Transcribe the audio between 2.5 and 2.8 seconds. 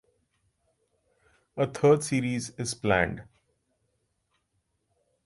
is